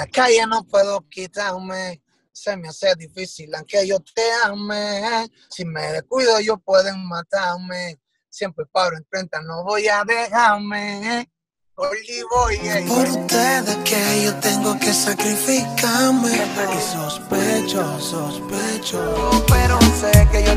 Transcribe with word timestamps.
la 0.00 0.06
calle 0.06 0.46
no 0.46 0.64
puedo 0.64 1.06
quitarme, 1.10 2.00
se 2.32 2.56
me 2.56 2.68
hace 2.68 2.94
difícil 2.94 3.54
aunque 3.54 3.86
yo 3.86 3.98
te 4.00 4.22
ame. 4.44 5.28
Si 5.50 5.62
me 5.62 5.92
descuido, 5.92 6.40
yo 6.40 6.56
pueden 6.56 7.06
matarme. 7.06 8.00
Siempre 8.30 8.64
paro 8.72 8.96
en 8.96 9.04
frente, 9.10 9.36
no 9.44 9.62
voy 9.62 9.88
a 9.88 10.02
dejarme. 10.04 11.28
Oye, 11.74 12.22
voy, 12.30 12.56
eh. 12.56 12.84
Por 12.88 13.08
ustedes 13.08 13.76
que 13.84 14.24
yo 14.24 14.34
tengo 14.36 14.78
que 14.78 14.92
sacrificarme. 14.92 16.30
Y 16.32 16.80
sospecho, 16.80 18.00
sospecho. 18.00 19.44
Pero 19.48 19.78
sé 20.00 20.28
que 20.32 20.44
yo 20.44 20.49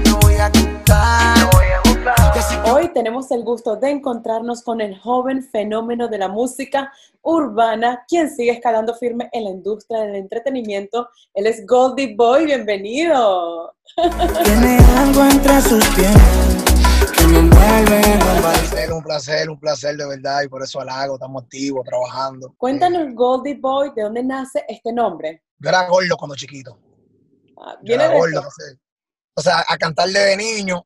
tenemos 3.24 3.32
el 3.32 3.44
gusto 3.44 3.76
de 3.76 3.90
encontrarnos 3.92 4.64
con 4.64 4.82
el 4.82 4.98
joven 5.00 5.44
fenómeno 5.44 6.08
de 6.08 6.18
la 6.18 6.28
música 6.28 6.92
urbana, 7.22 8.04
quien 8.08 8.30
sigue 8.30 8.52
escalando 8.52 8.96
firme 8.96 9.30
en 9.32 9.46
la 9.46 9.50
industria 9.52 10.02
del 10.02 10.16
entretenimiento. 10.16 11.10
Él 11.34 11.48
es 11.48 11.66
Goldie 11.66 12.16
Boy, 12.16 12.46
bienvenido. 12.46 13.76
tiene 14.44 14.78
algo 14.98 15.24
entre 15.26 15.62
sus 15.62 15.86
pies 15.90 16.16
que 17.18 17.28
me 17.28 17.40
envuelve 17.40 18.02
en 18.02 18.22
un 18.22 18.42
placer, 18.42 18.94
un 18.94 19.04
placer, 19.04 19.50
un 19.50 19.60
placer 19.60 19.98
de 19.98 20.08
verdad 20.08 20.42
y 20.44 20.48
por 20.48 20.64
eso 20.64 20.80
halago, 20.80 21.16
estamos 21.16 21.44
activos, 21.44 21.86
trabajando. 21.86 22.54
Cuéntanos, 22.58 23.14
Goldie 23.14 23.56
Boy, 23.56 23.92
¿de 23.96 24.04
dónde 24.04 24.24
nace 24.24 24.64
este 24.68 24.92
nombre? 24.92 25.44
Yo 25.60 25.70
era 25.70 25.88
gordo 25.88 26.18
cuando 26.18 26.36
chiquito. 26.36 26.78
Ah, 27.58 27.76
Yo 27.76 27.84
Viene 27.84 28.04
era 28.06 28.14
de 28.14 28.20
gordo. 28.20 28.42
o 29.36 29.42
sea, 29.42 29.64
a 29.68 29.78
cantar 29.78 30.10
de 30.10 30.36
niño, 30.36 30.86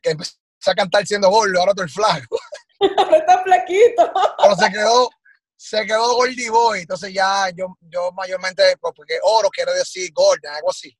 que 0.00 0.10
empecé 0.10 0.43
a 0.70 0.74
cantar 0.74 1.06
siendo 1.06 1.28
gordo, 1.30 1.58
ahora 1.60 1.72
estoy 1.72 1.88
flaco. 1.88 2.38
Ahora 2.98 3.16
está 3.16 3.42
flaquito. 3.42 4.12
Pero 4.42 4.56
se 4.56 4.70
quedó, 4.70 5.10
se 5.56 5.86
quedó 5.86 6.14
Goldie 6.16 6.50
Boy. 6.50 6.80
Entonces 6.80 7.14
ya 7.14 7.48
yo, 7.56 7.76
yo 7.80 8.10
mayormente, 8.12 8.62
pues, 8.80 8.92
porque 8.94 9.14
oro 9.22 9.48
quiere 9.48 9.72
decir 9.72 10.10
gorda, 10.12 10.54
algo 10.56 10.70
así. 10.70 10.94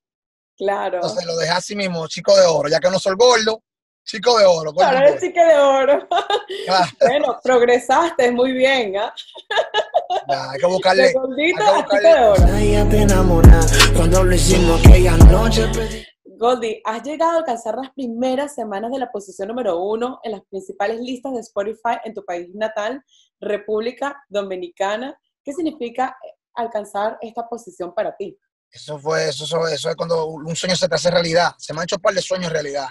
Claro. 0.57 0.95
Entonces 0.97 1.25
lo 1.27 1.37
dejé 1.37 1.53
así 1.53 1.77
mismo, 1.77 2.07
chico 2.09 2.35
de 2.37 2.47
oro, 2.47 2.69
ya 2.71 2.79
que 2.81 2.89
no 2.89 2.99
soy 2.99 3.15
gordo, 3.17 3.63
chico 4.05 4.39
de 4.39 4.47
oro. 4.47 4.73
Goldie 4.73 4.87
Ahora 4.87 5.09
eres 5.09 5.21
chique 5.21 5.45
de 5.45 5.57
oro. 5.59 6.09
Ah, 6.71 6.89
Bueno, 7.01 7.39
progresaste 7.43 8.31
muy 8.33 8.53
bien, 8.53 8.97
¿ah? 8.97 9.13
ya, 10.31 10.51
hay 10.53 10.59
que 10.61 10.67
buscarle. 10.67 11.03
De 11.09 11.13
gordito 11.13 11.63
hay 11.63 11.67
que 11.67 11.71
a 11.71 11.75
chique 11.75 11.97
buscarle- 11.97 12.15
de 12.15 12.25
oro. 12.25 12.57
Ella 12.57 12.89
te 12.89 13.03
enamora 13.03 13.61
cuando 13.97 14.23
lo 14.25 14.35
hicimos 14.35 14.81
aquella 14.87 15.17
noche. 15.17 15.71
Goldie, 16.45 16.83
has 16.85 17.03
llegado 17.03 17.33
a 17.33 17.39
alcanzar 17.39 17.75
las 17.75 17.91
primeras 17.95 18.55
semanas 18.55 18.93
de 18.93 18.99
la 18.99 19.11
posición 19.11 19.49
número 19.49 19.79
uno 19.79 20.21
en 20.23 20.33
las 20.33 20.43
principales 20.51 21.01
listas 21.01 21.33
de 21.33 21.41
Spotify 21.41 21.97
en 22.05 22.13
tu 22.13 22.23
país 22.23 22.51
natal, 22.53 23.03
República 23.41 24.23
Dominicana. 24.29 25.19
¿Qué 25.43 25.55
significa 25.55 26.15
alcanzar 26.53 27.17
esta 27.23 27.49
posición 27.49 27.95
para 27.95 28.15
ti? 28.15 28.39
Eso 28.71 28.99
fue, 28.99 29.27
eso, 29.31 29.45
eso, 29.45 29.67
eso 29.69 29.89
es 29.89 29.97
cuando 29.97 30.27
un 30.27 30.55
sueño 30.55 30.77
se 30.77 30.87
te 30.87 30.97
hace 30.97 31.11
realidad. 31.11 31.55
Se 31.57 31.73
me 31.73 31.81
han 31.81 31.85
hecho 31.85 31.97
un 31.97 32.03
par 32.03 32.13
de 32.13 32.21
sueños 32.21 32.53
realidad. 32.53 32.89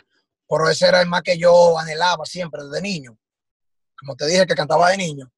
Pero 0.49 0.67
ese 0.67 0.87
era 0.87 1.01
el 1.01 1.07
más 1.07 1.21
que 1.21 1.37
yo 1.37 1.77
anhelaba 1.77 2.25
siempre 2.25 2.63
desde 2.63 2.81
niño. 2.81 3.15
Como 3.95 4.15
te 4.15 4.25
dije, 4.25 4.47
que 4.47 4.55
cantaba 4.55 4.89
de 4.89 4.97
niño. 4.97 5.31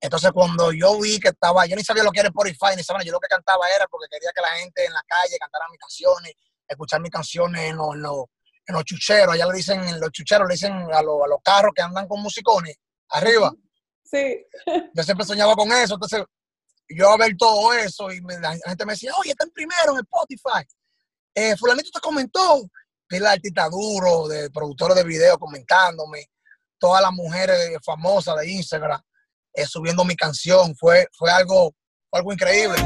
Entonces, 0.00 0.30
cuando 0.30 0.70
yo 0.70 1.00
vi 1.00 1.18
que 1.18 1.30
estaba, 1.30 1.66
yo 1.66 1.74
ni 1.74 1.82
sabía 1.82 2.04
lo 2.04 2.12
que 2.12 2.20
era 2.20 2.28
Spotify, 2.28 2.76
ni 2.76 2.84
sabía, 2.84 3.02
yo 3.04 3.10
lo 3.10 3.18
que 3.18 3.26
cantaba 3.26 3.66
era 3.74 3.88
porque 3.88 4.06
quería 4.08 4.30
que 4.32 4.42
la 4.42 4.50
gente 4.60 4.84
en 4.84 4.92
la 4.92 5.02
calle 5.02 5.36
cantara 5.40 5.64
mis 5.72 5.80
canciones, 5.80 6.34
escuchar 6.68 7.00
mis 7.00 7.10
canciones 7.10 7.62
en 7.70 7.76
los, 7.76 7.94
en 7.94 8.02
los, 8.02 8.24
en 8.66 8.74
los 8.74 8.84
chucheros. 8.84 9.34
Allá 9.34 9.46
le 9.46 9.56
dicen, 9.56 9.80
en 9.88 9.98
los 10.00 10.10
chucheros 10.10 10.46
le 10.48 10.54
dicen 10.54 10.72
a, 10.72 11.02
los- 11.02 11.22
a 11.24 11.28
los 11.28 11.38
carros 11.42 11.72
que 11.74 11.82
andan 11.82 12.06
con 12.06 12.20
musicones 12.22 12.76
arriba. 13.10 13.52
Sí, 14.04 14.44
Yo 14.94 15.02
siempre 15.02 15.26
soñaba 15.26 15.54
con 15.54 15.70
eso, 15.72 15.94
entonces 15.94 16.22
yo 16.90 17.10
a 17.10 17.16
ver 17.18 17.36
todo 17.36 17.74
eso 17.74 18.10
y 18.10 18.20
me- 18.22 18.38
la 18.40 18.56
gente 18.56 18.86
me 18.86 18.92
decía, 18.94 19.12
oye, 19.18 19.30
está 19.32 19.44
en 19.44 19.50
primero 19.50 19.92
en 19.92 19.98
Spotify. 20.00 20.66
Eh, 21.34 21.56
fulanito 21.56 21.90
te 21.92 22.00
comentó. 22.00 22.62
Pila 23.06 23.28
de 23.30 23.34
artistas 23.36 23.70
duros, 23.70 24.28
de 24.28 24.50
productores 24.50 24.94
de 24.96 25.02
video 25.04 25.38
comentándome, 25.38 26.26
todas 26.78 27.00
las 27.02 27.10
mujeres 27.12 27.70
famosas 27.82 28.36
de 28.38 28.50
Instagram 28.50 29.00
eh, 29.54 29.64
subiendo 29.64 30.04
mi 30.04 30.14
canción. 30.14 30.74
Fue, 30.76 31.06
fue 31.16 31.30
algo, 31.30 31.72
fue 32.10 32.18
algo 32.20 32.32
increíble. 32.34 32.76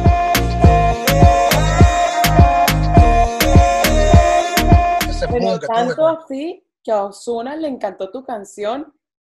Tuve 5.66 5.76
tanto 5.76 5.96
con- 5.96 6.16
así 6.18 6.66
que 6.82 6.90
a 6.92 7.04
Ozuna 7.04 7.56
le 7.56 7.68
encantó 7.68 8.10
tu 8.10 8.24
canción. 8.24 8.92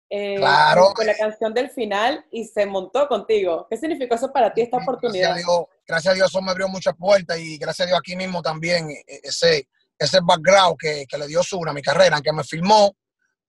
eh, 0.10 0.36
Claro. 0.38 0.94
Con 0.94 1.08
la 1.08 1.16
canción 1.18 1.52
del 1.54 1.72
final 1.72 2.24
y 2.32 2.46
se 2.46 2.66
montó 2.68 3.08
contigo. 3.08 3.66
¿Qué 3.68 3.76
significó 3.76 4.14
eso 4.16 4.32
para 4.32 4.54
ti, 4.54 4.62
esta 4.62 4.78
Gracias 4.78 4.88
a 4.88 4.92
oportunidad? 4.92 5.36
Dios, 5.38 5.66
gracias 5.88 6.12
a 6.12 6.16
Dios 6.16 6.28
eso 6.30 6.42
me 6.44 6.52
abrió 6.52 6.68
muchas 6.68 6.96
puertas 6.96 7.40
y 7.40 7.58
gracias 7.58 7.88
a 7.88 7.90
Dios 7.90 8.00
aquí 8.00 8.16
mismo 8.16 8.42
también 8.44 8.88
eh, 8.92 9.04
ese, 9.24 9.68
ese 9.98 10.20
background 10.22 10.76
que, 10.80 11.06
que 11.10 11.18
le 11.18 11.26
dio 11.28 11.42
Zuna 11.42 11.72
a 11.72 11.74
mi 11.74 11.82
carrera, 11.82 12.22
que 12.22 12.32
me 12.32 12.44
filmó, 12.44 12.96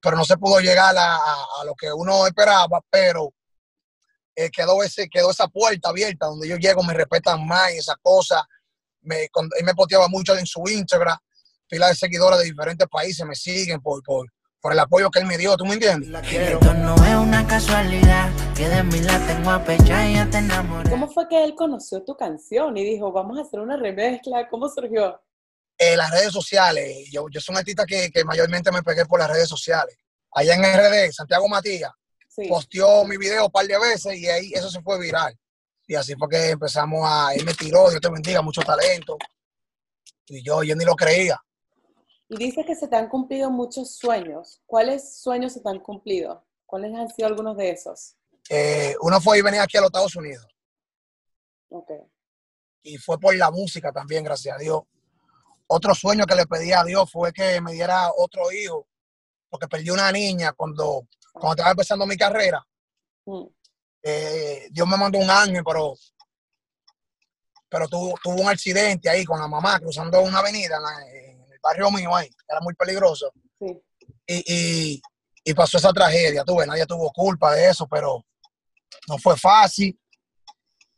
pero 0.00 0.16
no 0.16 0.24
se 0.24 0.38
pudo 0.38 0.58
llegar 0.60 0.96
a, 0.96 1.16
a- 1.16 1.46
a 1.60 1.64
lo 1.66 1.74
que 1.74 1.92
uno 1.92 2.26
esperaba, 2.26 2.80
pero 2.88 3.34
eh, 4.34 4.50
quedó, 4.50 4.82
ese, 4.82 5.08
quedó 5.10 5.30
esa 5.30 5.48
puerta 5.48 5.90
abierta 5.90 6.24
donde 6.26 6.48
yo 6.48 6.56
llego, 6.56 6.82
me 6.82 6.94
respetan 6.94 7.46
más 7.46 7.72
y 7.74 7.78
esa 7.78 7.96
cosa. 8.02 8.46
Me, 9.02 9.28
cuando- 9.30 9.54
él 9.56 9.64
me 9.64 9.74
posteaba 9.74 10.08
mucho 10.08 10.34
en 10.36 10.46
su 10.46 10.62
Instagram, 10.68 11.18
pila 11.68 11.88
de 11.88 11.94
seguidores 11.94 12.38
de 12.38 12.44
diferentes 12.46 12.86
países 12.88 13.26
me 13.26 13.34
siguen 13.34 13.80
por, 13.80 14.02
por, 14.02 14.26
por 14.60 14.72
el 14.72 14.78
apoyo 14.78 15.10
que 15.10 15.18
él 15.20 15.26
me 15.26 15.36
dio, 15.38 15.56
¿tú 15.56 15.64
me 15.66 15.74
entiendes? 15.74 16.08
Esto 16.32 16.74
no 16.74 16.94
es 16.94 17.14
una 17.14 17.46
casualidad, 17.46 18.30
que 18.54 18.68
de 18.68 18.82
mí 18.82 19.00
la 19.00 19.18
tengo 19.26 19.50
a 19.50 19.62
pecha 19.64 20.08
y 20.08 20.14
ya 20.14 20.28
te 20.30 20.38
enamoré. 20.38 20.90
¿Cómo 20.90 21.08
fue 21.08 21.28
que 21.28 21.42
él 21.44 21.54
conoció 21.54 22.02
tu 22.02 22.16
canción 22.16 22.76
y 22.76 22.84
dijo, 22.84 23.12
vamos 23.12 23.38
a 23.38 23.42
hacer 23.42 23.60
una 23.60 23.76
remezcla? 23.76 24.48
¿Cómo 24.48 24.68
surgió? 24.68 25.20
eh, 25.78 25.94
las 25.94 26.10
redes 26.10 26.32
sociales. 26.32 27.10
Yo, 27.12 27.26
yo 27.28 27.38
soy 27.38 27.52
un 27.52 27.58
artista 27.58 27.84
que, 27.84 28.10
que 28.10 28.24
mayormente 28.24 28.72
me 28.72 28.82
pegué 28.82 29.04
por 29.04 29.20
las 29.20 29.28
redes 29.30 29.46
sociales. 29.48 29.94
Allá 30.32 30.54
en 30.54 30.62
RD, 30.64 31.12
Santiago 31.12 31.48
Matías, 31.48 31.92
Sí. 32.28 32.48
posteó 32.48 33.04
mi 33.04 33.16
video 33.18 33.46
un 33.46 33.50
par 33.50 33.66
de 33.66 33.78
veces 33.78 34.14
y 34.16 34.26
ahí 34.28 34.52
eso 34.54 34.70
se 34.70 34.80
fue 34.82 34.98
viral. 34.98 35.34
Y 35.86 35.94
así 35.94 36.14
fue 36.16 36.28
que 36.30 36.50
empezamos 36.50 37.00
a, 37.04 37.34
él 37.34 37.44
me 37.44 37.52
tiró, 37.54 37.88
Dios 37.90 38.00
te 38.00 38.08
bendiga, 38.10 38.40
mucho 38.42 38.62
talento. 38.62 39.16
Y 40.28 40.42
yo, 40.42 40.62
yo 40.62 40.74
ni 40.76 40.84
lo 40.84 40.94
creía. 40.96 41.38
Y 42.28 42.36
dices 42.38 42.66
que 42.66 42.74
se 42.74 42.88
te 42.88 42.96
han 42.96 43.08
cumplido 43.08 43.50
muchos 43.50 43.96
sueños. 43.96 44.60
¿Cuáles 44.66 45.16
sueños 45.20 45.52
se 45.52 45.60
te 45.60 45.68
han 45.68 45.80
cumplido? 45.80 46.44
¿Cuáles 46.66 46.94
han 46.94 47.08
sido 47.08 47.28
algunos 47.28 47.56
de 47.56 47.70
esos? 47.70 48.16
Eh, 48.48 48.94
uno 49.00 49.20
fue 49.20 49.38
y 49.38 49.42
venir 49.42 49.60
aquí 49.60 49.76
a 49.76 49.80
los 49.80 49.88
Estados 49.88 50.16
Unidos. 50.16 50.46
Ok. 51.68 51.90
Y 52.82 52.96
fue 52.98 53.18
por 53.18 53.34
la 53.36 53.50
música 53.50 53.92
también, 53.92 54.24
gracias 54.24 54.56
a 54.56 54.58
Dios. 54.58 54.82
Otro 55.68 55.94
sueño 55.94 56.24
que 56.26 56.34
le 56.36 56.46
pedí 56.46 56.72
a 56.72 56.84
Dios 56.84 57.10
fue 57.10 57.32
que 57.32 57.60
me 57.60 57.72
diera 57.72 58.10
otro 58.16 58.50
hijo, 58.52 58.86
porque 59.48 59.66
perdí 59.66 59.90
una 59.90 60.10
niña 60.12 60.52
cuando, 60.52 61.06
cuando 61.32 61.52
estaba 61.52 61.70
empezando 61.72 62.06
mi 62.06 62.16
carrera. 62.16 62.64
Mm. 63.24 63.46
eh, 64.02 64.68
Dios 64.70 64.86
me 64.86 64.96
mandó 64.96 65.18
un 65.18 65.28
ángel, 65.28 65.64
pero, 65.64 65.94
pero 67.68 67.88
tuvo, 67.88 68.14
tuvo 68.22 68.40
un 68.42 68.48
accidente 68.48 69.08
ahí 69.10 69.24
con 69.24 69.40
la 69.40 69.48
mamá 69.48 69.80
cruzando 69.80 70.20
una 70.22 70.38
avenida 70.38 70.76
en, 70.76 70.82
la- 70.82 71.10
barrio 71.66 71.90
mío 71.90 72.14
ahí, 72.14 72.30
era 72.48 72.60
muy 72.60 72.74
peligroso. 72.74 73.32
Sí. 73.58 73.82
Y, 74.26 74.44
y- 74.54 75.02
y 75.48 75.54
pasó 75.54 75.76
esa 75.78 75.92
tragedia, 75.92 76.44
tuve, 76.44 76.66
nadie 76.66 76.86
tuvo 76.86 77.10
culpa 77.12 77.54
de 77.54 77.70
eso, 77.70 77.86
pero 77.86 78.24
no 79.08 79.16
fue 79.18 79.36
fácil. 79.36 79.98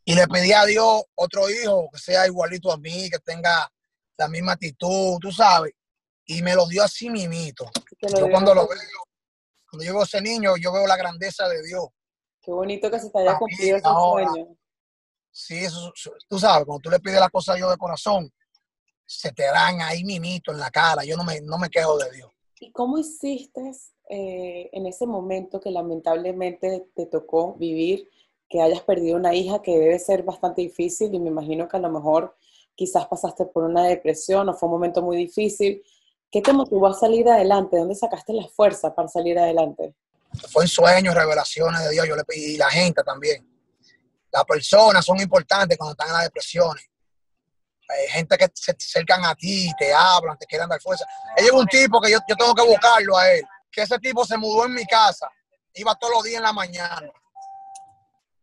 Y 0.05 0.15
le 0.15 0.27
pedí 0.27 0.51
a 0.53 0.65
Dios 0.65 1.03
otro 1.15 1.47
hijo 1.49 1.87
que 1.93 1.99
sea 1.99 2.25
igualito 2.25 2.71
a 2.71 2.77
mí, 2.77 3.09
que 3.11 3.19
tenga 3.19 3.71
la 4.17 4.27
misma 4.27 4.53
actitud, 4.53 5.17
tú 5.21 5.31
sabes. 5.31 5.73
Y 6.25 6.41
me 6.41 6.55
lo 6.55 6.67
dio 6.67 6.83
así 6.83 7.09
mimito. 7.11 7.65
Lo 8.01 8.19
Yo 8.21 8.29
cuando 8.31 8.55
lo 8.55 8.67
veo, 8.67 8.79
cuando 9.69 9.85
yo 9.85 9.93
veo 9.93 10.03
ese 10.03 10.19
niño, 10.21 10.57
yo 10.57 10.71
veo 10.71 10.87
la 10.87 10.97
grandeza 10.97 11.47
de 11.47 11.61
Dios. 11.63 11.85
Qué 12.41 12.51
bonito 12.51 12.89
que 12.89 12.99
se 12.99 13.09
te 13.11 13.19
haya 13.19 13.37
cumplido 13.37 13.77
ese 13.77 13.87
sueño. 13.87 14.55
Sí, 15.31 15.63
eso, 15.63 15.91
eso- 15.95 16.13
tú 16.27 16.39
sabes, 16.39 16.65
cuando 16.65 16.81
tú 16.81 16.89
le 16.89 16.99
pides 16.99 17.19
la 17.19 17.29
cosa 17.29 17.53
a 17.53 17.55
Dios 17.55 17.69
de 17.69 17.77
corazón, 17.77 18.31
se 19.09 19.31
te 19.31 19.43
dan 19.43 19.81
ahí 19.81 20.03
mimito 20.03 20.51
en 20.51 20.59
la 20.59 20.69
cara. 20.69 21.03
Yo 21.03 21.17
no 21.17 21.23
me, 21.23 21.41
no 21.41 21.57
me 21.57 21.69
quejo 21.69 21.97
de 21.97 22.11
Dios. 22.11 22.29
¿Y 22.59 22.71
cómo 22.71 22.99
hiciste 22.99 23.71
eh, 24.07 24.69
en 24.71 24.85
ese 24.85 25.07
momento 25.07 25.59
que 25.59 25.71
lamentablemente 25.71 26.85
te 26.95 27.07
tocó 27.07 27.55
vivir, 27.55 28.07
que 28.47 28.61
hayas 28.61 28.81
perdido 28.81 29.17
una 29.17 29.33
hija 29.33 29.63
que 29.63 29.77
debe 29.77 29.97
ser 29.97 30.21
bastante 30.21 30.61
difícil 30.61 31.13
y 31.13 31.19
me 31.19 31.29
imagino 31.29 31.67
que 31.67 31.77
a 31.77 31.79
lo 31.79 31.89
mejor 31.89 32.35
quizás 32.75 33.07
pasaste 33.07 33.45
por 33.45 33.63
una 33.63 33.83
depresión 33.83 34.47
o 34.47 34.53
fue 34.53 34.67
un 34.67 34.73
momento 34.73 35.01
muy 35.01 35.17
difícil? 35.17 35.81
¿Qué 36.31 36.43
te 36.43 36.53
motivó 36.53 36.85
a 36.85 36.93
salir 36.93 37.27
adelante? 37.27 37.77
¿Dónde 37.77 37.95
sacaste 37.95 38.33
la 38.33 38.47
fuerza 38.47 38.93
para 38.93 39.07
salir 39.07 39.39
adelante? 39.39 39.95
Fue 40.51 40.65
en 40.65 40.69
sueños, 40.69 41.15
revelaciones 41.15 41.83
de 41.83 41.89
Dios. 41.89 42.07
Yo 42.07 42.15
le 42.15 42.23
pedí, 42.23 42.53
y 42.53 42.57
la 42.57 42.69
gente 42.69 43.01
también. 43.03 43.43
Las 44.31 44.45
personas 44.45 45.03
son 45.03 45.19
importantes 45.19 45.75
cuando 45.79 45.93
están 45.93 46.09
en 46.09 46.13
las 46.13 46.23
depresiones. 46.25 46.87
Gente 48.09 48.37
que 48.37 48.47
se 48.53 48.71
acercan 48.71 49.25
a 49.25 49.33
ti, 49.33 49.71
te 49.77 49.93
hablan, 49.93 50.37
te 50.37 50.45
quieren 50.45 50.69
dar 50.69 50.79
fuerza. 50.79 51.05
Él 51.35 51.45
llegó 51.45 51.59
un 51.59 51.67
tipo 51.67 51.99
que 51.99 52.11
yo, 52.11 52.19
yo 52.27 52.35
tengo 52.35 52.53
que 52.53 52.61
buscarlo 52.61 53.17
a 53.17 53.31
él, 53.31 53.43
que 53.71 53.81
ese 53.81 53.97
tipo 53.97 54.23
se 54.25 54.37
mudó 54.37 54.65
en 54.65 54.73
mi 54.73 54.85
casa, 54.85 55.27
iba 55.73 55.95
todos 55.95 56.13
los 56.15 56.23
días 56.23 56.37
en 56.37 56.43
la 56.43 56.53
mañana. 56.53 57.11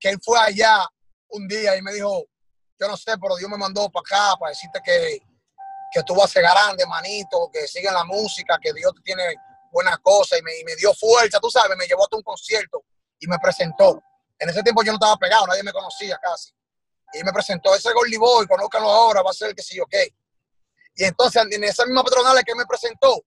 Que 0.00 0.10
él 0.10 0.18
fue 0.22 0.38
allá 0.38 0.86
un 1.28 1.46
día 1.46 1.76
y 1.76 1.82
me 1.82 1.92
dijo, 1.92 2.24
yo 2.78 2.88
no 2.88 2.96
sé, 2.96 3.16
pero 3.18 3.36
Dios 3.36 3.50
me 3.50 3.56
mandó 3.56 3.88
para 3.88 4.00
acá 4.00 4.36
para 4.38 4.50
decirte 4.50 4.80
que, 4.84 5.20
que 5.92 6.02
tú 6.02 6.14
vas 6.14 6.24
a 6.24 6.28
ser 6.28 6.42
grande, 6.42 6.84
manito, 6.86 7.48
que 7.52 7.66
sigan 7.68 7.94
la 7.94 8.04
música, 8.04 8.58
que 8.60 8.72
Dios 8.72 8.92
tiene 9.04 9.34
buenas 9.70 9.98
cosas 9.98 10.38
y 10.40 10.42
me, 10.42 10.58
y 10.58 10.64
me 10.64 10.74
dio 10.74 10.92
fuerza, 10.94 11.38
tú 11.38 11.50
sabes, 11.50 11.76
me 11.76 11.86
llevó 11.86 12.04
a 12.04 12.16
un 12.16 12.22
concierto 12.22 12.84
y 13.18 13.26
me 13.26 13.38
presentó. 13.38 14.02
En 14.38 14.50
ese 14.50 14.62
tiempo 14.62 14.82
yo 14.82 14.92
no 14.92 14.96
estaba 14.96 15.16
pegado, 15.16 15.46
nadie 15.46 15.62
me 15.62 15.72
conocía 15.72 16.18
casi. 16.18 16.52
Y 17.14 17.24
me 17.24 17.32
presentó 17.32 17.74
ese 17.74 17.92
Goldie 17.92 18.18
Boy, 18.18 18.46
conócalo 18.46 18.90
ahora, 18.90 19.22
va 19.22 19.30
a 19.30 19.34
ser 19.34 19.50
el 19.50 19.54
que 19.54 19.62
sí, 19.62 19.80
ok. 19.80 19.94
Y 20.96 21.04
entonces 21.04 21.42
en 21.50 21.64
esa 21.64 21.84
misma 21.84 22.02
patronal 22.02 22.42
que 22.44 22.54
me 22.54 22.66
presentó, 22.66 23.22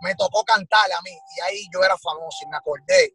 me 0.00 0.14
tocó 0.14 0.44
cantarle 0.44 0.94
a 0.94 1.02
mí. 1.02 1.10
Y 1.36 1.40
ahí 1.40 1.64
yo 1.72 1.82
era 1.82 1.96
famoso 1.98 2.38
y 2.42 2.46
me 2.48 2.56
acordé 2.56 3.14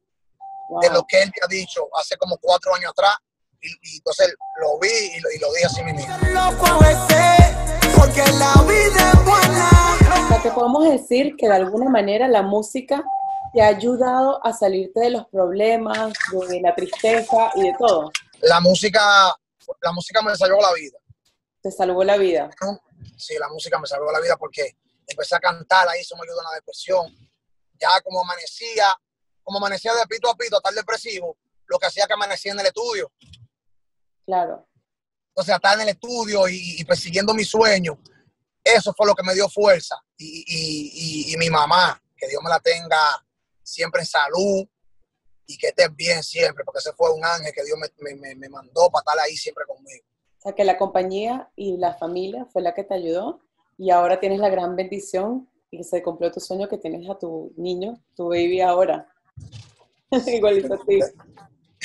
de 0.81 0.89
lo 0.89 1.03
que 1.05 1.21
él 1.21 1.31
me 1.35 1.45
ha 1.45 1.47
dicho 1.47 1.87
hace 1.99 2.17
como 2.17 2.37
cuatro 2.37 2.75
años 2.75 2.91
atrás. 2.91 3.15
Y, 3.61 3.69
y 3.69 3.97
entonces 3.97 4.35
lo 4.61 4.77
vi 4.79 4.89
y 4.89 5.19
lo, 5.21 5.31
y 5.31 5.39
lo 5.39 5.53
dije 5.53 5.65
así 5.65 5.83
mismo. 5.83 6.05
Porque 7.97 8.21
la 8.33 8.53
vida 8.63 9.11
es 9.13 9.25
buena. 9.25 10.25
O 10.25 10.27
sea, 10.27 10.41
que 10.41 10.51
podemos 10.51 10.89
decir 10.89 11.35
que 11.37 11.47
de 11.47 11.55
alguna 11.55 11.89
manera 11.89 12.27
la 12.27 12.41
música 12.41 13.03
te 13.53 13.61
ha 13.61 13.67
ayudado 13.67 14.45
a 14.45 14.51
salirte 14.51 14.99
de 14.99 15.11
los 15.11 15.27
problemas, 15.27 16.11
de 16.49 16.59
la 16.59 16.75
tristeza 16.75 17.51
y 17.55 17.61
de 17.61 17.75
todo. 17.77 18.11
La 18.41 18.59
música, 18.59 19.33
la 19.81 19.91
música 19.91 20.21
me 20.21 20.35
salvó 20.35 20.61
la 20.61 20.73
vida. 20.73 20.97
Te 21.61 21.71
salvó 21.71 22.03
la 22.03 22.17
vida. 22.17 22.49
Sí, 23.17 23.35
la 23.37 23.47
música 23.49 23.79
me 23.79 23.87
salvó 23.87 24.11
la 24.11 24.19
vida 24.19 24.37
porque 24.37 24.77
empecé 25.07 25.35
a 25.35 25.39
cantar, 25.39 25.87
ahí 25.87 26.01
eso 26.01 26.15
me 26.15 26.23
ayudó 26.23 26.39
en 26.39 26.45
la 26.45 26.55
depresión. 26.55 27.29
Ya 27.79 27.89
como 28.01 28.21
amanecía, 28.21 28.85
como 29.41 29.57
amanecía 29.57 29.93
de 29.93 30.05
pito 30.07 30.29
a 30.29 30.35
pito, 30.35 30.57
estar 30.57 30.73
depresivo, 30.73 31.37
lo 31.65 31.77
que 31.77 31.87
hacía 31.87 32.05
que 32.07 32.13
amanecía 32.13 32.51
en 32.51 32.59
el 32.59 32.65
estudio. 32.67 33.11
Claro. 34.25 34.67
Entonces, 35.29 35.55
estar 35.55 35.75
en 35.75 35.81
el 35.81 35.89
estudio 35.89 36.47
y, 36.47 36.79
y 36.79 36.85
persiguiendo 36.85 37.33
mi 37.33 37.43
sueño, 37.43 37.97
eso 38.63 38.93
fue 38.95 39.07
lo 39.07 39.15
que 39.15 39.23
me 39.23 39.33
dio 39.33 39.49
fuerza. 39.49 39.95
Y, 40.17 40.43
y, 40.47 40.91
y, 41.29 41.33
y 41.33 41.37
mi 41.37 41.49
mamá, 41.49 42.01
que 42.15 42.27
Dios 42.27 42.41
me 42.43 42.49
la 42.49 42.59
tenga 42.59 43.25
siempre 43.61 44.01
en 44.01 44.07
salud 44.07 44.67
y 45.47 45.57
que 45.57 45.67
esté 45.67 45.87
bien 45.89 46.23
siempre, 46.23 46.63
porque 46.63 46.79
ese 46.79 46.93
fue 46.93 47.11
un 47.13 47.23
ángel 47.23 47.51
que 47.53 47.63
Dios 47.63 47.77
me, 47.77 48.15
me, 48.15 48.35
me 48.35 48.49
mandó 48.49 48.89
para 48.89 49.01
estar 49.01 49.19
ahí 49.19 49.35
siempre 49.35 49.65
conmigo. 49.65 50.05
O 50.39 50.41
sea, 50.41 50.53
que 50.53 50.63
la 50.63 50.77
compañía 50.77 51.49
y 51.55 51.77
la 51.77 51.93
familia 51.95 52.45
fue 52.51 52.61
la 52.61 52.73
que 52.73 52.83
te 52.83 52.93
ayudó 52.93 53.41
y 53.77 53.91
ahora 53.91 54.19
tienes 54.19 54.39
la 54.39 54.49
gran 54.49 54.75
bendición 54.75 55.49
y 55.71 55.77
que 55.77 55.83
se 55.83 56.03
cumplió 56.03 56.31
tu 56.31 56.39
sueño 56.39 56.67
que 56.67 56.77
tienes 56.77 57.09
a 57.09 57.17
tu 57.17 57.53
niño, 57.57 57.99
tu 58.15 58.27
baby 58.29 58.61
ahora. 58.61 59.07
Igualito 60.27 60.73
a 60.75 60.77
ti. 60.85 60.99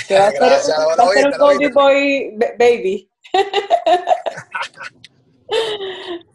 Que 0.07 0.19
va 0.19 0.29
a 0.29 0.31
ser, 0.31 0.41
va 0.43 1.05
a 1.05 1.09
ser 1.09 1.27
un 1.29 1.41
oíste. 1.43 1.69
Boy 1.73 2.37
ba- 2.37 2.53
baby. 2.59 3.11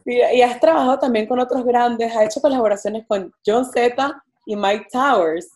Y 0.05 0.41
has 0.41 0.59
trabajado 0.59 0.99
también 0.99 1.27
con 1.27 1.39
otros 1.39 1.63
grandes, 1.63 2.13
has 2.15 2.23
hecho 2.25 2.41
colaboraciones 2.41 3.05
con 3.07 3.31
John 3.45 3.63
Z 3.65 4.23
y 4.45 4.55
Mike 4.55 4.87
Towers. 4.91 5.47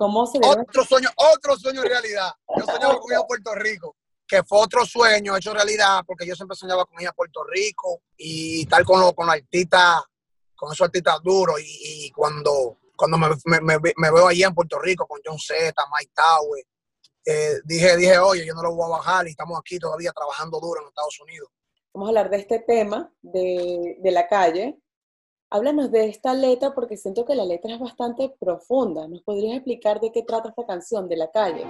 ¿Cómo 0.00 0.26
se 0.26 0.38
dieron? 0.38 0.60
Otro 0.66 0.82
sueño, 0.84 1.10
otro 1.14 1.56
sueño 1.58 1.82
realidad. 1.82 2.30
Yo 2.56 2.64
soñaba 2.64 2.98
con 2.98 3.12
ir 3.12 3.18
a 3.18 3.26
Puerto 3.26 3.54
Rico, 3.54 3.96
que 4.26 4.42
fue 4.44 4.58
otro 4.60 4.86
sueño 4.86 5.36
hecho 5.36 5.52
realidad, 5.52 6.00
porque 6.06 6.26
yo 6.26 6.34
siempre 6.34 6.56
soñaba 6.56 6.86
con 6.86 6.98
ir 7.02 7.08
a 7.08 7.12
Puerto 7.12 7.44
Rico 7.44 8.00
y 8.16 8.62
estar 8.62 8.82
con 8.82 8.98
los 8.98 9.12
con 9.12 9.26
los 9.26 9.34
artistas, 9.34 10.00
con 10.56 10.72
esos 10.72 10.86
artistas 10.86 11.18
duros. 11.22 11.60
Y, 11.60 12.06
y 12.06 12.10
cuando, 12.12 12.78
cuando 12.96 13.18
me, 13.18 13.28
me- 13.44 13.60
me- 13.78 13.92
me 13.94 14.10
veo 14.10 14.26
allí 14.28 14.42
en 14.42 14.54
Puerto 14.54 14.78
Rico 14.78 15.06
con 15.06 15.20
John 15.22 15.38
Z, 15.38 15.74
Mike 15.98 16.12
Tower, 16.14 16.64
eh, 17.26 17.60
dije, 17.64 17.94
dije, 17.98 18.18
oye, 18.18 18.46
yo 18.46 18.54
no 18.54 18.62
lo 18.62 18.74
voy 18.74 18.86
a 18.86 18.96
bajar 18.96 19.28
y 19.28 19.32
estamos 19.32 19.58
aquí 19.60 19.78
todavía 19.78 20.12
trabajando 20.12 20.58
duro 20.60 20.80
en 20.80 20.88
Estados 20.88 21.20
Unidos. 21.20 21.50
Vamos 21.92 22.06
a 22.06 22.10
hablar 22.10 22.30
de 22.30 22.38
este 22.38 22.60
tema 22.60 23.12
de, 23.20 23.96
de 24.00 24.10
la 24.12 24.26
calle. 24.26 24.78
Háblanos 25.52 25.90
de 25.90 26.08
esta 26.08 26.32
letra 26.32 26.72
porque 26.72 26.96
siento 26.96 27.24
que 27.24 27.34
la 27.34 27.44
letra 27.44 27.74
es 27.74 27.80
bastante 27.80 28.32
profunda. 28.38 29.08
¿Nos 29.08 29.22
podrías 29.22 29.56
explicar 29.56 30.00
de 30.00 30.12
qué 30.12 30.22
trata 30.22 30.50
esta 30.50 30.64
canción 30.64 31.08
de 31.08 31.16
la 31.16 31.28
calle? 31.28 31.64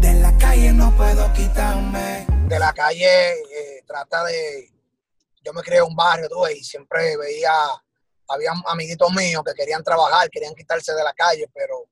De 0.00 0.14
la 0.20 0.36
calle 0.38 0.72
no 0.72 0.94
puedo 0.96 1.26
quitarme. 1.32 2.26
de 2.48 2.58
la 2.60 2.72
calle 2.72 3.32
eh, 3.32 3.82
trata 3.86 4.22
de. 4.24 4.70
Yo 5.44 5.52
me 5.52 5.62
crié 5.62 5.78
en 5.78 5.86
un 5.86 5.96
barrio, 5.96 6.28
tú, 6.28 6.42
ves, 6.42 6.58
y 6.58 6.62
siempre 6.62 7.16
veía. 7.16 7.52
Había 8.28 8.52
amiguitos 8.66 9.10
míos 9.12 9.42
que 9.44 9.54
querían 9.54 9.82
trabajar, 9.82 10.28
querían 10.30 10.54
quitarse 10.54 10.94
de 10.94 11.02
la 11.02 11.12
calle, 11.14 11.50
pero 11.52 11.86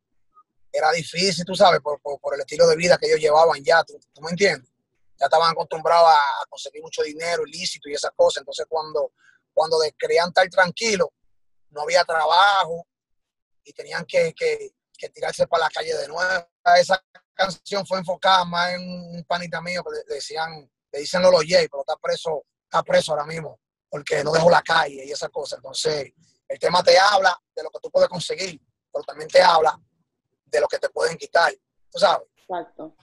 era 0.70 0.92
difícil, 0.92 1.44
tú 1.44 1.54
sabes, 1.56 1.80
por, 1.80 2.00
por- 2.02 2.20
por 2.20 2.34
el 2.34 2.40
estilo 2.40 2.68
de 2.68 2.76
vida 2.76 2.98
que 2.98 3.06
ellos 3.06 3.18
llevaban 3.18 3.64
ya, 3.64 3.82
¿tú, 3.82 3.98
tú 4.12 4.20
me 4.20 4.30
entiendes? 4.30 4.70
Ya 5.18 5.26
estaban 5.26 5.50
acostumbrados 5.50 6.08
a 6.08 6.46
conseguir 6.50 6.82
mucho 6.82 7.02
dinero 7.02 7.42
ilícito 7.46 7.88
y 7.88 7.94
esas 7.94 8.10
cosas. 8.14 8.42
Entonces, 8.42 8.66
cuando, 8.68 9.12
cuando 9.56 9.78
querían 9.98 10.28
estar 10.28 10.46
tranquilos, 10.50 11.08
no 11.70 11.80
había 11.80 12.04
trabajo 12.04 12.86
y 13.64 13.72
tenían 13.72 14.04
que, 14.04 14.34
que- 14.34 14.74
que 14.98 15.08
tirarse 15.08 15.46
para 15.46 15.64
la 15.64 15.70
calle 15.70 15.94
de 15.96 16.08
nuevo. 16.08 16.46
Esa 16.78 17.02
canción 17.34 17.86
fue 17.86 17.98
enfocada 17.98 18.44
más 18.44 18.72
en 18.74 18.82
un 19.16 19.24
panita 19.24 19.60
mío 19.62 19.82
que 19.82 19.90
le, 19.96 20.14
decían, 20.14 20.70
le 20.92 20.98
dicen 21.00 21.22
Lolo 21.22 21.38
J, 21.38 21.66
pero 21.70 21.80
está 21.80 21.96
preso, 21.96 22.44
está 22.64 22.82
preso 22.82 23.12
ahora 23.12 23.24
mismo, 23.24 23.58
porque 23.88 24.22
no 24.22 24.32
dejó 24.32 24.50
la 24.50 24.60
calle 24.62 25.04
y 25.06 25.10
esas 25.10 25.30
cosas. 25.30 25.58
Entonces, 25.58 26.12
el 26.48 26.58
tema 26.58 26.82
te 26.82 26.98
habla 26.98 27.38
de 27.54 27.62
lo 27.62 27.70
que 27.70 27.78
tú 27.82 27.90
puedes 27.90 28.08
conseguir, 28.10 28.60
pero 28.92 29.04
también 29.04 29.28
te 29.30 29.40
habla 29.42 29.78
de 30.44 30.60
lo 30.60 30.68
que 30.68 30.78
te 30.78 30.88
pueden 30.90 31.16
quitar. 31.16 31.52
Tú 31.90 31.98
sabes, 31.98 32.26
Exacto. 32.36 32.94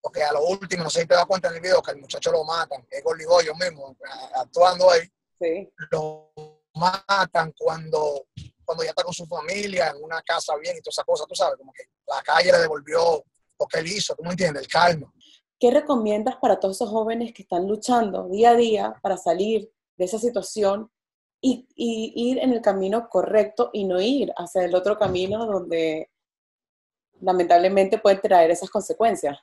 porque 0.00 0.22
a 0.22 0.32
lo 0.32 0.44
último, 0.44 0.84
no 0.84 0.90
sé 0.90 1.02
si 1.02 1.06
te 1.06 1.14
das 1.14 1.26
cuenta 1.26 1.48
en 1.48 1.56
el 1.56 1.60
video 1.60 1.82
que 1.82 1.90
el 1.92 1.98
muchacho 1.98 2.30
lo 2.32 2.44
matan, 2.44 2.86
es 2.90 3.02
Gordy 3.02 3.24
Boy, 3.26 3.44
yo 3.46 3.54
mismo, 3.54 3.96
actuando 4.34 4.90
ahí, 4.90 5.00
Sí. 5.40 5.70
lo 5.90 6.32
matan 6.74 7.52
cuando, 7.56 8.26
cuando 8.64 8.84
ya 8.84 8.90
está 8.90 9.02
con 9.02 9.12
su 9.12 9.26
familia, 9.26 9.90
en 9.90 10.02
una 10.02 10.20
casa 10.22 10.56
bien 10.56 10.76
y 10.76 10.80
todas 10.80 10.94
esas 10.94 11.04
cosas, 11.04 11.26
tú 11.28 11.34
sabes, 11.34 11.56
como 11.58 11.72
que 11.72 11.84
la 12.06 12.22
calle 12.22 12.52
le 12.52 12.58
devolvió 12.58 13.22
lo 13.58 13.66
que 13.66 13.78
él 13.80 13.86
hizo, 13.88 14.14
tú 14.14 14.22
me 14.22 14.30
entiendes, 14.30 14.62
el 14.62 14.68
calma. 14.68 15.12
¿Qué 15.58 15.70
recomiendas 15.70 16.36
para 16.36 16.60
todos 16.60 16.76
esos 16.76 16.90
jóvenes 16.90 17.32
que 17.32 17.42
están 17.42 17.66
luchando 17.66 18.28
día 18.28 18.50
a 18.50 18.56
día 18.56 18.94
para 19.02 19.16
salir 19.16 19.70
de 19.96 20.04
esa 20.04 20.18
situación 20.18 20.90
y, 21.40 21.68
y 21.74 22.12
ir 22.30 22.38
en 22.38 22.52
el 22.52 22.62
camino 22.62 23.08
correcto 23.08 23.70
y 23.72 23.84
no 23.84 24.00
ir 24.00 24.32
hacia 24.36 24.64
el 24.64 24.74
otro 24.74 24.98
camino 24.98 25.46
donde 25.46 26.10
lamentablemente 27.20 27.98
pueden 27.98 28.20
traer 28.20 28.50
esas 28.50 28.70
consecuencias? 28.70 29.38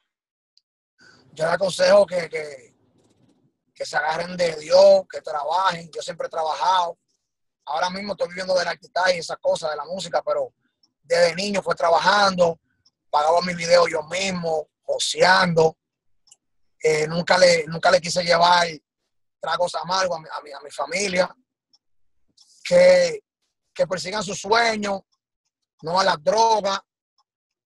yo 1.35 1.45
les 1.45 1.53
aconsejo 1.53 2.05
que, 2.05 2.29
que, 2.29 2.74
que 3.75 3.85
se 3.85 3.97
agarren 3.97 4.37
de 4.37 4.55
Dios, 4.55 5.03
que 5.11 5.21
trabajen. 5.21 5.91
Yo 5.91 6.01
siempre 6.01 6.27
he 6.27 6.29
trabajado. 6.29 6.97
Ahora 7.65 7.89
mismo 7.89 8.13
estoy 8.13 8.29
viviendo 8.29 8.55
del 8.55 8.67
artista 8.67 9.13
y 9.13 9.19
esas 9.19 9.37
cosas, 9.37 9.71
de 9.71 9.75
la 9.75 9.85
música, 9.85 10.23
pero 10.23 10.53
desde 11.03 11.35
niño 11.35 11.61
fue 11.61 11.75
trabajando, 11.75 12.59
pagaba 13.09 13.41
mis 13.41 13.57
videos 13.57 13.89
yo 13.91 14.01
mismo, 14.03 14.69
joseando. 14.83 15.77
Eh, 16.81 17.07
nunca, 17.07 17.37
le, 17.37 17.65
nunca 17.67 17.91
le 17.91 17.99
quise 17.99 18.23
llevar 18.23 18.67
tragos 19.39 19.75
amargos 19.75 20.17
a 20.17 20.21
mi, 20.21 20.29
a 20.31 20.41
mi, 20.41 20.51
a 20.51 20.59
mi 20.61 20.71
familia. 20.71 21.35
Que, 22.63 23.23
que 23.73 23.85
persigan 23.85 24.23
sus 24.23 24.39
sueños, 24.39 25.01
no 25.81 25.99
a 25.99 26.03
las 26.03 26.23
drogas 26.23 26.79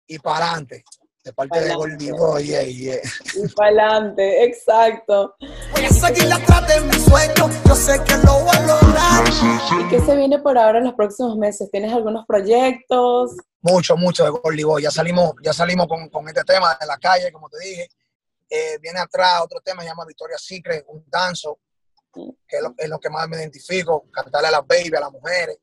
y 0.07 0.17
para 0.19 0.47
adelante. 0.47 0.83
De 1.29 1.33
parte 1.33 1.59
de 1.59 1.67
Pa'lante. 1.67 1.77
Goldie 1.77 2.11
Boy, 2.11 2.43
yeah, 2.43 2.63
yeah. 2.63 2.95
Y 3.35 3.47
para 3.49 3.67
adelante, 3.67 4.45
exacto. 4.45 5.35
Voy 5.73 5.85
a 5.85 5.89
seguir 5.89 6.33
atrás 6.33 6.67
de 6.67 6.81
mi 6.81 6.93
sueño. 6.93 7.49
Yo 7.67 7.75
sé 7.75 8.03
que 8.03 8.17
lo 8.25 8.39
voy 8.39 8.57
a 8.57 8.61
lograr. 8.61 9.23
¿Y 9.79 9.89
qué 9.89 10.01
se 10.01 10.15
viene 10.15 10.39
por 10.39 10.57
ahora 10.57 10.79
en 10.79 10.85
los 10.85 10.95
próximos 10.95 11.37
meses? 11.37 11.69
¿Tienes 11.69 11.93
algunos 11.93 12.25
proyectos? 12.25 13.37
Mucho, 13.61 13.95
mucho 13.95 14.23
de 14.23 14.31
Goldie 14.31 14.65
Boy. 14.65 14.81
Ya 14.81 14.89
salimos, 14.89 15.33
ya 15.43 15.53
salimos 15.53 15.85
con, 15.85 16.09
con 16.09 16.27
este 16.27 16.43
tema 16.43 16.75
de 16.81 16.87
la 16.87 16.97
calle, 16.97 17.31
como 17.31 17.47
te 17.47 17.59
dije. 17.59 17.87
Eh, 18.49 18.79
viene 18.81 18.99
atrás 18.99 19.41
otro 19.43 19.61
tema, 19.63 19.83
se 19.83 19.89
llama 19.89 20.05
Victoria 20.07 20.37
Secret, 20.39 20.83
un 20.87 21.05
danzo, 21.05 21.59
que 22.11 22.57
es 22.57 22.63
lo, 22.63 22.73
es 22.75 22.89
lo 22.89 22.99
que 22.99 23.11
más 23.11 23.29
me 23.29 23.37
identifico, 23.37 24.05
cantarle 24.11 24.47
a 24.47 24.51
las 24.51 24.65
baby, 24.65 24.97
a 24.97 25.01
las 25.01 25.11
mujeres. 25.11 25.59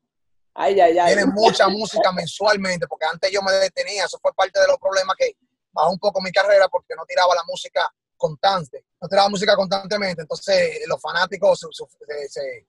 Ay, 0.55 0.81
ay, 0.81 0.97
ay. 0.97 1.15
Viene 1.17 1.33
mucha 1.33 1.69
música 1.69 2.13
mensualmente, 2.13 2.87
porque 2.87 3.07
antes 3.13 3.33
yo 3.33 3.43
me 3.43 3.51
detenía, 3.51 4.05
eso 4.05 4.17
fue 4.23 4.33
parte 4.33 4.61
de 4.61 4.69
los 4.69 4.79
problemas 4.79 5.17
que 5.19 5.37
un 5.91 5.99
poco 5.99 6.21
mi 6.21 6.31
carrera 6.33 6.69
porque 6.69 6.95
no 6.97 7.05
tiraba 7.07 7.35
la 7.35 7.43
música 7.47 7.89
constante, 8.17 8.87
no 9.01 9.09
tiraba 9.09 9.29
música 9.29 9.55
constantemente, 9.55 10.23
entonces 10.23 10.81
los 10.87 11.01
fanáticos 11.01 11.61
se- 11.61 11.67
se- 12.29 12.67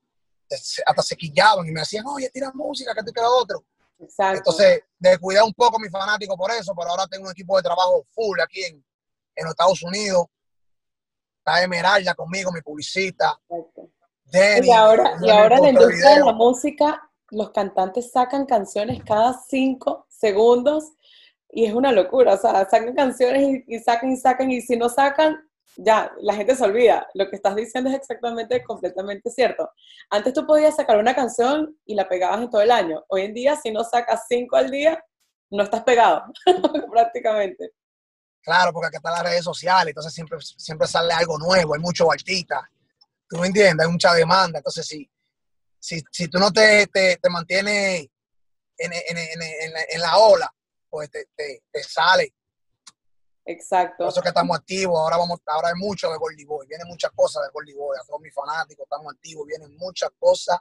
se- 0.49 0.57
se- 0.57 0.83
hasta 0.85 1.01
se 1.01 1.15
quillaban 1.15 1.65
y 1.67 1.71
me 1.71 1.79
decían, 1.81 2.05
oye, 2.07 2.29
tira 2.29 2.51
música, 2.53 2.93
que 2.93 3.03
tú 3.03 3.11
que 3.13 3.21
lo 3.21 3.37
otro. 3.37 3.63
Exacto. 3.99 4.37
Entonces, 4.37 4.81
descuidé 4.99 5.41
un 5.41 5.53
poco 5.53 5.77
a 5.77 5.79
mi 5.79 5.89
fanático 5.89 6.37
por 6.37 6.51
eso, 6.51 6.73
pero 6.75 6.89
ahora 6.91 7.07
tengo 7.07 7.25
un 7.25 7.31
equipo 7.31 7.57
de 7.57 7.63
trabajo 7.63 8.05
full 8.11 8.39
aquí 8.39 8.63
en, 8.63 8.75
en 9.35 9.43
los 9.43 9.51
Estados 9.51 9.81
Unidos. 9.83 10.25
Está 11.39 11.63
Emeralda 11.63 12.13
conmigo, 12.13 12.51
mi 12.51 12.61
publicista. 12.61 13.39
Denny, 14.25 14.67
Y 14.67 14.71
ahora, 14.71 15.17
y 15.21 15.29
ahora 15.29 15.55
en 15.57 15.63
la 15.63 15.69
industria 15.69 16.09
de 16.15 16.19
la 16.19 16.33
música, 16.33 17.09
los 17.29 17.51
cantantes 17.51 18.11
sacan 18.11 18.45
canciones 18.45 19.01
cada 19.03 19.33
cinco 19.47 20.05
segundos 20.09 20.91
y 21.57 21.65
es 21.65 21.73
una 21.73 21.91
locura. 21.91 22.35
O 22.35 22.37
sea, 22.37 22.69
sacan 22.69 22.93
canciones 22.93 23.63
y, 23.65 23.79
sacan 23.79 24.11
y 24.11 24.17
sacan 24.17 24.51
y 24.51 24.61
si 24.61 24.77
no 24.77 24.89
sacan, 24.89 25.43
ya, 25.75 26.11
la 26.21 26.35
gente 26.35 26.55
se 26.55 26.63
olvida. 26.63 27.07
Lo 27.15 27.27
que 27.31 27.35
estás 27.35 27.55
diciendo 27.55 27.89
es 27.89 27.95
exactamente, 27.95 28.63
completamente 28.63 29.31
cierto. 29.31 29.67
Antes 30.11 30.35
tú 30.35 30.45
podías 30.45 30.75
sacar 30.75 30.99
una 30.99 31.15
canción 31.15 31.75
y 31.83 31.95
la 31.95 32.07
pegabas 32.07 32.43
en 32.43 32.51
todo 32.51 32.61
el 32.61 32.69
año. 32.69 33.03
Hoy 33.07 33.23
en 33.23 33.33
día, 33.33 33.55
si 33.55 33.71
no 33.71 33.83
sacas 33.83 34.25
cinco 34.29 34.55
al 34.55 34.69
día, 34.69 35.03
no 35.49 35.63
estás 35.63 35.81
pegado, 35.81 36.25
prácticamente. 36.91 37.71
Claro, 38.43 38.71
porque 38.71 38.89
acá 38.89 38.97
están 38.97 39.13
las 39.13 39.23
redes 39.23 39.43
sociales, 39.43 39.87
entonces 39.87 40.13
siempre, 40.13 40.37
siempre 40.39 40.87
sale 40.87 41.11
algo 41.11 41.39
nuevo, 41.39 41.73
hay 41.73 41.81
muchos 41.81 42.07
artistas, 42.07 42.61
tú 43.27 43.39
me 43.39 43.47
entiendes, 43.47 43.83
hay 43.83 43.91
mucha 43.91 44.13
demanda, 44.13 44.59
entonces 44.59 44.85
si, 44.85 45.09
si, 45.79 46.03
si 46.11 46.27
tú 46.27 46.37
no 46.37 46.51
te, 46.51 46.85
te, 46.85 47.17
te 47.17 47.29
mantienes 47.31 48.07
en, 48.77 48.93
en, 48.93 49.17
en, 49.17 49.41
en, 49.89 49.99
la, 50.01 50.17
ola, 50.17 50.53
pues 50.89 51.09
te, 51.09 51.27
te, 51.35 51.63
te 51.71 51.83
sale. 51.83 52.33
Exacto. 53.45 54.03
Por 54.03 54.09
eso 54.09 54.21
que 54.21 54.27
estamos 54.27 54.57
activos, 54.57 54.99
ahora 54.99 55.17
vamos, 55.17 55.39
ahora 55.45 55.69
hay 55.69 55.75
mucho 55.75 56.11
de 56.11 56.17
Goldie 56.17 56.45
Boy, 56.45 56.67
vienen 56.67 56.87
muchas 56.87 57.11
cosas 57.15 57.43
de 57.43 57.49
Goldie 57.53 57.75
Boy, 57.75 57.97
a 58.01 58.05
todos 58.05 58.19
mis 58.19 58.33
fanáticos 58.33 58.83
estamos 58.83 59.13
activos, 59.13 59.47
vienen 59.47 59.75
muchas 59.77 60.09
cosas 60.19 60.59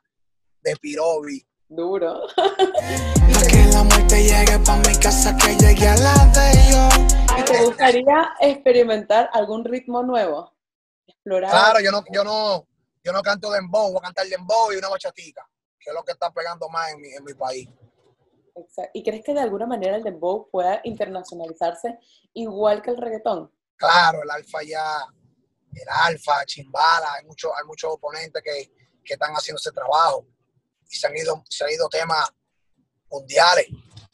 de 0.63 0.77
Pirobi, 0.77 1.45
Duro. 1.69 2.21
que 2.37 3.65
la 3.73 3.83
muerte 3.83 4.23
llegue 4.23 4.59
pa' 4.65 4.77
mi 4.77 4.97
casa, 5.01 5.37
que 5.37 5.57
llegue 5.57 5.89
a 5.89 5.97
la 5.97 6.15
de 6.27 6.71
yo. 6.71 7.45
¿Te 7.45 7.65
gustaría 7.65 8.35
experimentar 8.41 9.29
algún 9.33 9.65
ritmo 9.65 10.03
nuevo? 10.05 10.53
Explorar. 11.09 11.51
Claro, 11.51 11.81
yo 11.81 11.91
no, 11.91 12.05
yo 12.13 12.23
no, 12.23 12.69
yo 13.03 13.13
no 13.13 13.21
canto 13.21 13.51
dembow, 13.51 13.91
voy 13.91 13.99
a 13.99 14.03
cantar 14.03 14.27
dembow 14.27 14.73
y 14.73 14.77
una 14.77 14.89
bachatica, 14.89 15.45
que 15.79 15.91
es 15.91 15.95
lo 15.95 16.05
que 16.05 16.13
está 16.13 16.31
pegando 16.31 16.69
más 16.69 16.93
en 16.93 17.01
mi, 17.01 17.09
en 17.09 17.25
mi 17.25 17.35
país. 17.35 17.69
¿Y 18.93 19.03
crees 19.03 19.25
que 19.25 19.35
de 19.35 19.41
alguna 19.41 19.67
manera 19.67 19.97
el 19.97 20.03
dembow 20.03 20.49
pueda 20.51 20.81
internacionalizarse 20.85 21.99
igual 22.35 22.83
que 22.83 22.91
el 22.91 22.97
reggaetón? 22.97 23.53
Claro, 23.77 24.23
el 24.23 24.31
alfa 24.31 24.63
ya, 24.63 25.07
el 25.73 25.89
alfa, 25.89 26.45
chimbala, 26.47 27.15
hay 27.15 27.25
muchos 27.27 27.53
hay 27.57 27.67
muchos 27.67 27.93
oponentes 27.93 28.43
que, 28.43 28.73
que 29.05 29.15
están 29.15 29.33
haciendo 29.33 29.59
ese 29.59 29.73
trabajo 29.73 30.27
y 30.89 30.97
se 30.97 31.07
han 31.07 31.17
ido, 31.17 31.45
se 31.49 31.65
han 31.65 31.71
ido 31.71 31.89
temas 31.89 32.29
mundiales. 33.11 33.67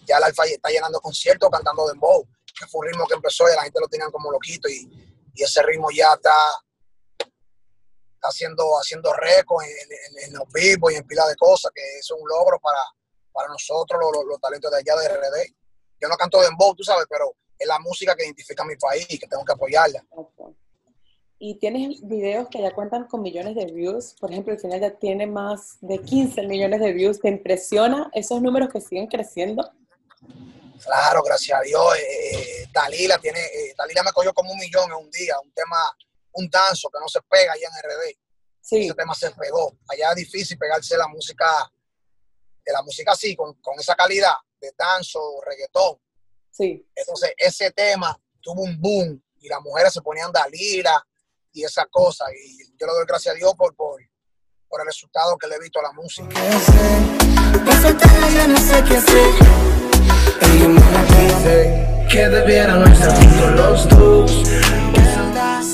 Ya 0.07 0.17
el 0.17 0.25
Alfa 0.25 0.45
está 0.45 0.69
llenando 0.69 1.01
conciertos 1.01 1.49
cantando 1.51 1.87
dembow, 1.87 2.27
que 2.59 2.67
fue 2.67 2.81
un 2.81 2.87
ritmo 2.89 3.07
que 3.07 3.15
empezó 3.15 3.45
y 3.49 3.55
la 3.55 3.63
gente 3.63 3.81
lo 3.81 3.87
tenían 3.87 4.11
como 4.11 4.33
loquito 4.33 4.69
y, 4.69 4.91
y 5.35 5.43
ese 5.43 5.63
ritmo 5.63 5.89
ya 5.93 6.13
está, 6.15 6.35
haciendo, 8.23 8.79
haciendo 8.79 9.13
récords 9.13 9.67
en, 10.27 10.33
los 10.35 10.49
vivos 10.53 10.93
y 10.93 10.97
en 10.97 11.07
pila 11.07 11.27
de 11.27 11.37
cosas, 11.37 11.73
que 11.75 11.99
es 11.99 12.11
un 12.11 12.27
logro 12.29 12.59
para, 12.61 12.79
para 13.33 13.49
nosotros, 13.49 14.01
los, 14.01 14.25
los, 14.25 14.41
talentos 14.41 14.71
de 14.71 14.79
allá 14.79 14.97
de 15.01 15.09
RD. 15.09 15.55
Yo 16.01 16.09
no 16.09 16.17
canto 16.17 16.41
dembow, 16.41 16.75
tú 16.75 16.85
sabes, 16.85 17.07
pero 17.09 17.35
es 17.59 17.67
la 17.67 17.79
música 17.79 18.15
que 18.15 18.25
identifica 18.25 18.63
a 18.63 18.67
mi 18.67 18.77
país 18.77 19.07
y 19.09 19.19
que 19.19 19.27
tengo 19.27 19.45
que 19.45 19.53
apoyarla. 19.53 20.05
Okay 20.11 20.57
y 21.45 21.57
tienes 21.57 22.01
videos 22.07 22.47
que 22.49 22.63
ya 22.63 22.73
cuentan 22.73 23.09
con 23.09 23.21
millones 23.21 23.57
de 23.57 23.67
views, 23.67 24.15
por 24.21 24.31
ejemplo, 24.31 24.53
el 24.53 24.61
final 24.61 24.81
ya 24.81 24.97
tiene 24.97 25.27
más 25.27 25.77
de 25.81 25.99
15 25.99 26.47
millones 26.47 26.79
de 26.79 26.93
views, 26.93 27.19
¿te 27.19 27.29
impresiona 27.29 28.09
esos 28.15 28.41
números 28.41 28.69
que 28.73 28.81
siguen 28.81 29.09
creciendo? 29.09 29.69
Claro, 30.85 31.21
gracias 31.25 31.59
a 31.59 31.63
Dios. 31.63 31.83
Eh, 31.99 32.69
Dalila 32.73 33.19
tiene, 33.19 33.41
eh, 33.41 33.75
Dalila 33.77 34.05
me 34.05 34.13
cogió 34.13 34.33
como 34.33 34.53
un 34.53 34.59
millón 34.61 34.85
en 34.93 35.05
un 35.05 35.11
día, 35.11 35.35
un 35.43 35.53
tema, 35.53 35.79
un 36.35 36.49
danzo 36.49 36.89
que 36.89 37.01
no 37.01 37.09
se 37.09 37.21
pega 37.23 37.55
allá 37.55 37.67
en 37.67 37.91
RD. 37.91 38.17
Sí. 38.61 38.85
Ese 38.85 38.95
tema 38.95 39.13
se 39.13 39.33
pegó. 39.33 39.77
Allá 39.89 40.11
es 40.11 40.17
difícil 40.19 40.57
pegarse 40.57 40.97
la 40.97 41.09
música, 41.09 41.45
de 42.65 42.73
la 42.73 42.83
música 42.83 43.13
así, 43.13 43.35
con, 43.35 43.55
con 43.55 43.79
esa 43.79 43.95
calidad 43.95 44.35
de 44.61 44.73
danzo, 44.77 45.21
reggaetón. 45.45 45.99
Sí. 46.51 46.87
Entonces, 46.95 47.33
ese 47.37 47.71
tema 47.73 48.19
tuvo 48.41 48.63
un 48.63 48.81
boom 48.81 49.23
y 49.41 49.49
las 49.49 49.61
mujeres 49.61 49.93
se 49.93 50.03
ponían 50.03 50.31
Dalila, 50.31 51.05
y 51.53 51.65
esa 51.65 51.85
cosa. 51.87 52.25
Y 52.33 52.59
yo 52.79 52.87
le 52.87 52.93
doy 52.93 53.05
gracias 53.07 53.35
a 53.35 53.37
Dios 53.37 53.55
por, 53.57 53.75
por, 53.75 54.01
por 54.69 54.81
el 54.81 54.87
resultado 54.87 55.37
que 55.39 55.47
le 55.47 55.57
he 55.57 55.61
visto 55.61 55.81
a 55.81 55.83
la 55.83 55.93
música. 55.93 56.29
no 58.49 58.59
sé 58.59 58.85
qué 58.89 58.97
hacer. 58.97 59.35
Ella 60.41 60.69
me 60.69 60.81
dice 61.21 62.07
que 62.11 62.29
debieran 62.29 62.91
estar 62.93 63.15
juntos 63.17 63.51
los 63.55 63.89
dos. 63.89 64.33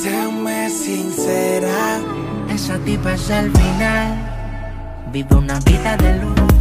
Séame 0.02 0.70
sincera. 0.70 2.00
Esa 2.50 2.78
tipa 2.78 3.14
es 3.14 3.30
el 3.30 3.50
final. 3.52 5.08
Vive 5.10 5.36
una 5.36 5.58
vida 5.60 5.96
de 5.96 6.16
luz 6.16 6.57